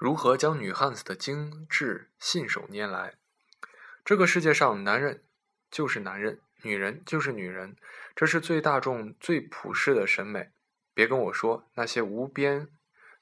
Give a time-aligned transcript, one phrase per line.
[0.00, 3.16] 如何将女汉子的精致信手拈来？
[4.02, 5.22] 这个世界上，男人
[5.70, 7.76] 就是男人，女人就是女人，
[8.16, 10.52] 这是最大众、最普世的审美。
[10.94, 12.68] 别跟我说那些无边、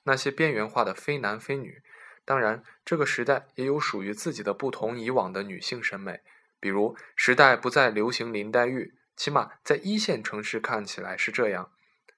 [0.05, 1.83] 那些边缘化的非男非女。
[2.25, 6.21] 当然，这个时代也有属于自己的不同以往的女性审美。
[6.61, 11.73] 比如，时代不再流行林黛玉，起码在一线城市看起来是这样。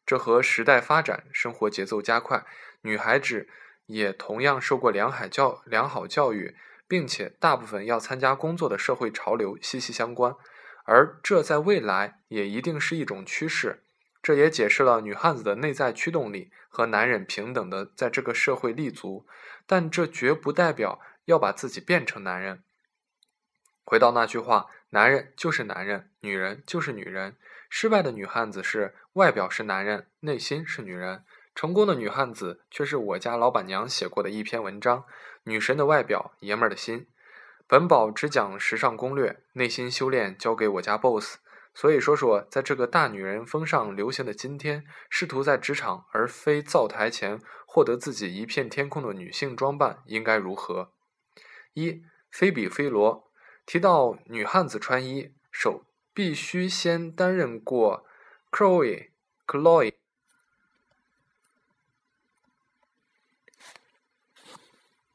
[0.04, 2.44] 这和时代发展、生活节奏加快，
[2.82, 3.48] 女孩子。
[3.90, 10.34] 也同样受过良好教良好教育，并且大部分要参加工作的社会潮流息息相关，
[10.84, 13.82] 而这在未来也一定是一种趋势。
[14.22, 19.26] 这也解释了女汉子的内在驱动力和男人平等的在这个社会立足，
[19.66, 22.62] 但这绝不代表要把自己变成男人。
[23.82, 27.36] 回到那句话，男人就是男人，女人就是女人。
[27.68, 31.24] 失败的女汉子是外表是男人，内心是女人。
[31.60, 35.04] 成功的女汉子却是我家老板娘写过的一篇文章：
[35.42, 37.06] 女神的外表，爷们儿的心。
[37.66, 41.36] 本宝只讲时尚攻略，内心修炼交给我家 boss。
[41.74, 50.94] 所以说说，在这个大女人风尚流行的今天，试图在职场而非灶台前获得自己一片天空的女性装扮应该如何？
[51.74, 52.00] 一，
[52.30, 53.30] 菲比菲罗
[53.66, 58.06] 提到女汉子穿衣，手必须先担任过
[58.50, 59.10] Chloe、
[59.46, 59.99] Chloe。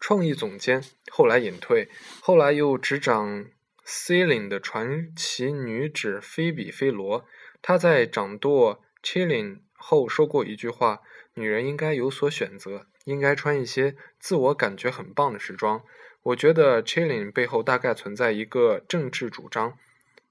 [0.07, 1.89] 创意总监，后来隐退，
[2.21, 3.47] 后来又执掌
[3.83, 7.25] Celine 的传奇女子菲比·菲罗。
[7.63, 11.01] 她在掌舵 Celine 后说过一句话
[11.33, 15.81] ：“女人应该有所选择，应该穿一些自我感觉很棒的时装。”
[16.21, 19.75] 我觉得 Celine 背后大概存在一个政治主张，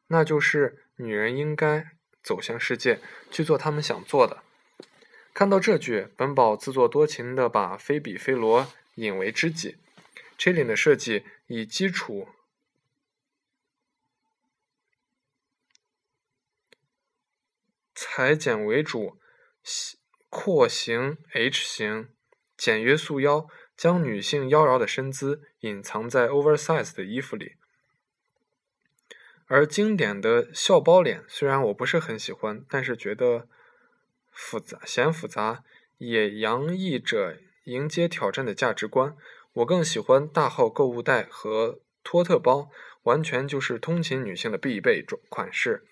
[0.06, 1.88] 那就是女人应该
[2.22, 4.44] 走向世界，去做她们想做的。
[5.32, 8.68] 看到这句，本宝自作多情地把菲比·菲罗。
[8.96, 9.76] 引为知己
[10.38, 12.28] ，Chili 的设计以基础
[17.94, 19.18] 裁剪为主，
[20.28, 22.08] 廓形 H 型，
[22.56, 27.56] 简约束腰，将女性妖娆的身姿隐藏在 oversize 的衣服里。
[29.46, 33.48] 而经典的校包脸，虽然我不是很喜欢，但是觉得
[34.30, 35.64] 复杂，显复杂，
[35.98, 37.38] 也洋溢着。
[37.64, 39.16] 迎接挑战的价值观，
[39.54, 42.70] 我更喜欢大号购物袋和托特包，
[43.04, 45.86] 完全就是通勤女性的必备款款式。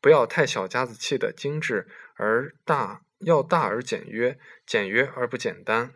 [0.00, 5.94] 不要太小家子气的精致，而大要大而简约，简约而不简单。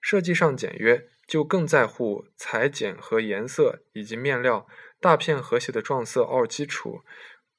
[0.00, 4.66] 设计上简约，就更在乎裁剪和颜色以及面料，
[5.00, 7.00] 大片和谐的撞色凹基础，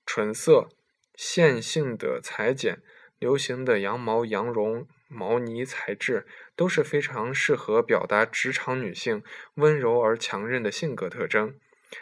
[0.05, 0.69] 纯色
[1.15, 2.83] 线性的裁剪，
[3.17, 4.87] 流行的羊毛羊绒。
[5.07, 9.23] 毛呢材质都是非常适合表达职场女性
[9.55, 11.59] 温柔而强韧的性格特征。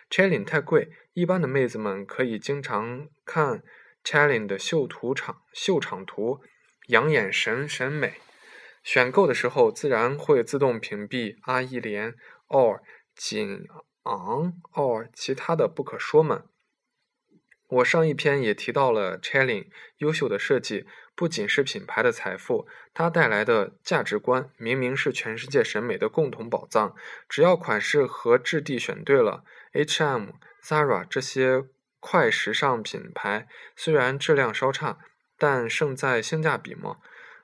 [0.09, 3.63] Challin 太贵，一般的妹子们可以经常看
[4.03, 6.41] Challin 的秀图场秀场图，
[6.87, 8.15] 养眼神审美。
[8.83, 12.15] 选购的时候自然会自动屏蔽阿依莲、
[12.47, 12.81] or
[13.15, 13.65] 锦
[14.03, 16.43] 昂、or 其他的不可说们。
[17.67, 19.65] 我上一篇也提到了 c h a l i n
[19.97, 20.85] 优秀的设计。
[21.15, 26.95] 不仅是品牌的财富，它带来的价值观明明是全世界审美的共同宝藏。
[27.29, 29.43] 只要款式和质地选对了
[29.73, 30.29] ，H&M、
[30.63, 31.65] Zara 这些
[31.99, 34.97] 快时尚品牌虽然质量稍差，
[35.37, 36.97] 但胜在性价比嘛，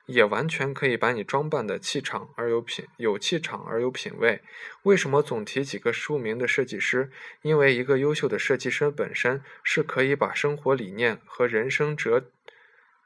[0.06, 4.42] 也完全可以把你装扮的气场而有品，有气场而有品味。
[4.82, 7.10] 为什么总提几个著名的设计师？
[7.42, 12.30] 因为一个优秀的设计师本身是可以把生活理念和人生哲。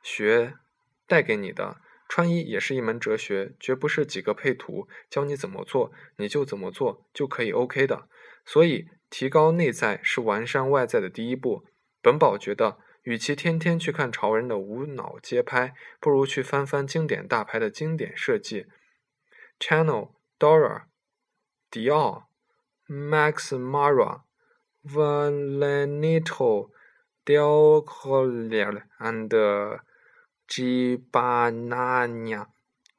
[0.05, 0.55] 学
[1.09, 8.07] 带给你的穿衣也是一门哲学，绝不是几个配图教你怎么做你就怎么做就可以 OK 的。
[8.45, 11.65] 所以，提高内在是完善外在的第一步。
[12.03, 18.67] 本宝觉得，与其天天去看潮人的无脑街拍，不如去翻翻经典大牌的经典设计
[19.59, 20.83] ：Chanel、Dora、
[21.71, 22.29] 迪奥、
[22.87, 24.21] Max Mara、
[24.85, 26.71] Valentino、
[27.25, 27.83] Dior
[28.99, 29.81] and
[30.47, 32.49] G 巴纳尼亚、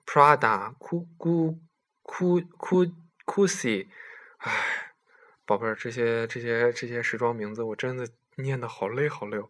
[0.06, 1.60] Prada、库库
[2.02, 2.86] 库库
[3.24, 3.90] 库西，
[4.38, 4.94] 唉，
[5.46, 8.08] 宝贝儿，这些这些这些时装名字我真的
[8.38, 9.50] 念的好累好累哦。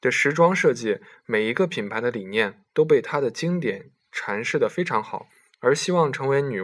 [0.00, 5.28] 这时装设计每一个品牌的理念都被它的经典阐释的非常好，
[5.60, 6.60] 而希望成为女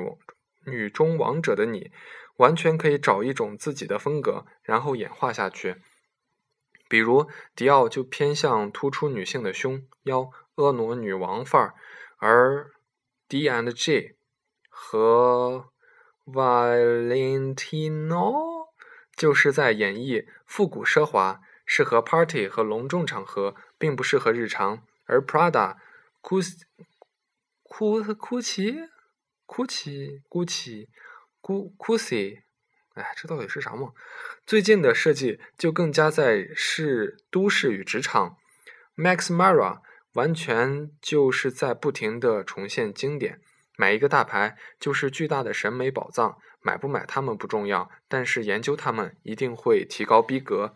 [0.66, 1.90] 女中王者的你，
[2.36, 5.76] 完全可以找一种自己的风格，然后演化下去。
[6.90, 11.74] 比如迪奥就偏向突出女性的胸腰婀娜女王范儿，
[12.18, 12.72] 而
[13.28, 14.16] D and G
[14.68, 15.70] 和
[16.26, 17.70] Valentino
[19.16, 24.82] 就是在演绎复古奢华，适合 party 和隆重场合，并不适合日常。
[25.04, 25.76] 而 Prada、
[26.22, 26.42] Gu、
[27.62, 28.88] Gu、Gucci、
[29.46, 30.88] Gucci、Gucci、
[31.40, 32.42] Gu、Gucci，
[32.94, 33.92] 哎，这到底是啥嘛？
[34.46, 38.36] 最近的设计就更加在是都市与职场。
[38.96, 39.80] Max Mara
[40.14, 43.40] 完全就是在不停的重现经典。
[43.76, 50.74] 买一个大牌就是巨大的审美宝藏，买不买它们不重要，但是研究它们一定会提高逼格。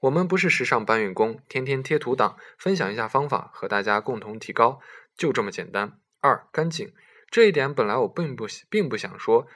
[0.00, 4.80] 我们不是时尚搬运工，天天贴图党，分享一下方法，和大家共同提高，
[5.16, 5.98] 就这么简单。
[6.20, 6.92] 二干净，
[7.30, 9.48] 这一点本来我并不并不想说，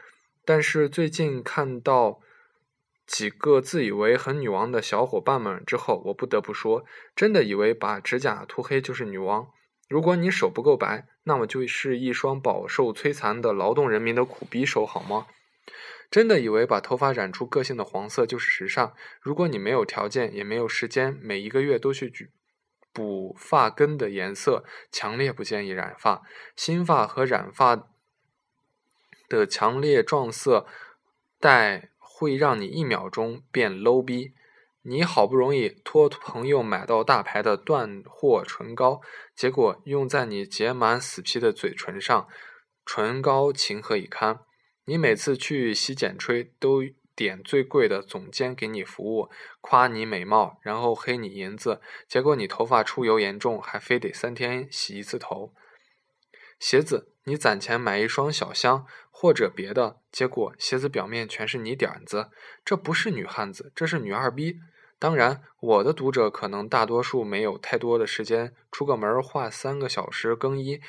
[0.53, 2.19] 但是最近看到
[3.07, 9.47] 几个自以为很女王的小伙伴们之后，我不得不说，真的以为把指甲涂黑就是女王。
[9.89, 15.29] 如果你手不够白，那么就是一双饱受摧残的劳动人民的苦逼手，好吗？
[16.11, 18.93] 真的以为把头发染出个性的黄色就是时尚？
[19.21, 22.13] 如果你没有条件，也没有时间，每一个月都去
[22.93, 26.23] 补发根的颜色，强烈不建议染发。
[26.57, 27.90] 新发和染发
[29.31, 30.67] 的强烈撞色
[31.39, 34.35] 带会让你一秒钟变 low 逼。
[34.83, 39.01] 你好不容易托朋友买到大牌的断货唇膏，
[39.37, 42.27] 结果用在你结满死皮的嘴唇上，
[42.85, 44.41] 唇膏情何以堪？
[44.87, 46.83] 你每次去洗剪吹都
[47.15, 49.29] 点最贵的总监给你服务，
[49.61, 55.55] 夸你美貌，然后黑你银子，结果你头发出油严重，还非得三天洗一次头。
[56.59, 62.29] 鞋子，你攒钱买一双小香或者别的，结果鞋子表面全是泥点子，
[62.65, 64.57] 这不是女汉子，这是女二逼。
[64.99, 70.81] 当然，我的读者可能大多数没有太多的时间出个门儿花三个小时更衣，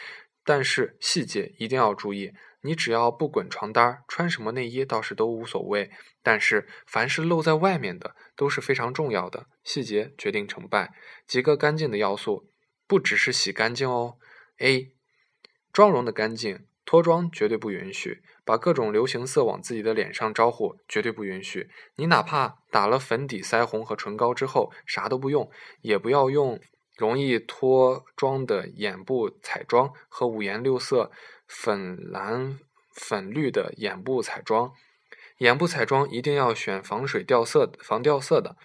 [0.44, 2.34] 但是细节一定要注意。
[2.64, 5.92] 你只要不滚床单，穿什么内衣倒是都无所谓。
[6.24, 10.92] 但是凡是露在外面的都是非常重要的，细节决定成败。
[11.28, 12.50] 几个干净的要素，
[12.88, 14.18] 不只是洗干净哦。
[14.58, 14.96] A，
[15.72, 16.66] 妆容的干净。
[16.84, 21.70] 脱妆绝对不允许，把各种流行色往自己的脸上招呼绝对不允许。
[21.96, 25.50] 你哪怕打了粉底、腮红和唇膏之后啥都不用，
[25.82, 26.60] 也不要用
[26.98, 31.12] 容易脱妆的眼部彩妆和五颜六色
[31.48, 32.60] 粉蓝、
[32.94, 34.74] 粉绿的眼部彩妆。
[35.38, 38.58] 眼部彩妆一定要选防水掉色、防掉色的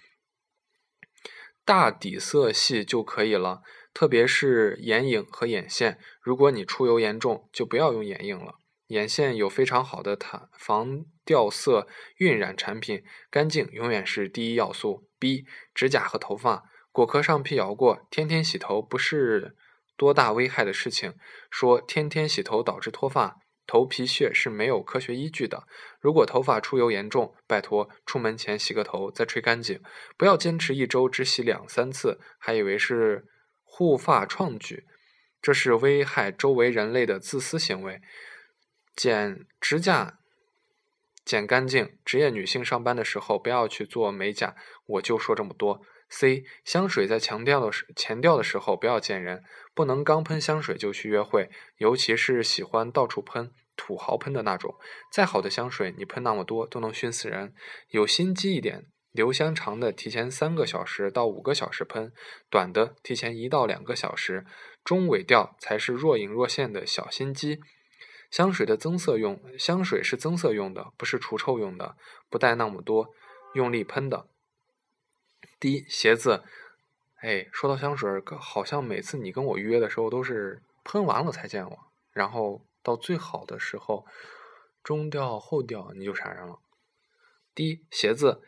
[1.63, 3.61] 大底色系就可以了。
[3.97, 8.59] 特别是眼影和眼线，如果你出油严重，就不要用眼影了。
[8.89, 15.09] 眼线有非常好的弹防掉色晕染产品，干净永远是第一要素。
[15.17, 19.55] B 指甲和头发，果壳上辟谣过，天天洗头不是
[19.97, 21.15] 多大危害的事情，
[21.49, 23.37] 说天天洗头导致脱发。
[23.65, 25.63] 头皮屑是没有科学依据的。
[25.99, 29.81] 如果头发出油严重，拜托出门前洗个头再吹干净，
[30.15, 33.25] 不要坚持一周只洗两三次，还以为是
[33.69, 34.85] 护发创举，
[35.41, 38.01] 这是危害周围人类的自私行为。
[38.95, 40.17] 剪指甲，
[41.23, 41.97] 剪干净。
[42.03, 44.55] 职业女性上班的时候不要去做美甲。
[44.87, 45.81] 我就说这么多。
[46.09, 49.43] C 香水在强调的时前调的时候不要见人，
[49.75, 54.75] 不能刚喷香水就去约会，尤其是喜欢到处喷、土豪喷的那种。
[55.11, 57.53] 再好的香水，你喷那么多都能熏死人。
[57.89, 62.11] 有心机一点，留香长的提前三个小时到五个小时喷，
[62.49, 64.45] 短的提前一到两个小时。
[64.83, 67.59] 中尾调才是若隐若现的小心机。
[68.31, 71.95] 香水的增色用，香水是增色用的，不是除臭用的，
[72.29, 73.13] 不带那么多
[73.53, 74.27] 用力喷的。
[75.59, 76.43] 第一，鞋子，
[77.21, 78.09] 哎，说到香水，
[78.39, 81.79] 好像每次你跟我约的时候都是喷完了才见我，
[82.11, 84.05] 然后到最好的时候，
[84.83, 86.59] 中调后调你就闪人了。
[87.55, 88.41] 第一，鞋子，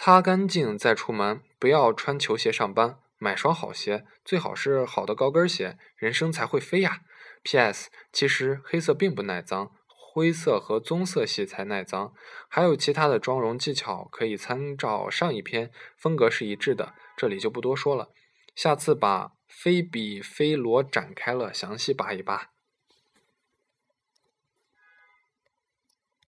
[0.00, 7.00] 擦干净再出门，不要穿球鞋上班，买双好鞋，最好是好的高跟鞋，人生才会飞呀。
[7.42, 7.90] P.S.
[8.12, 9.72] 其实黑色并不耐脏。
[9.88, 12.14] 灰色和棕色系才耐脏，
[12.46, 18.10] 还有其他的妆容技巧可以参照上一篇，风格是一致的，这里就不多说了。
[18.54, 22.50] 下次把菲比菲罗展开了，详细扒一扒。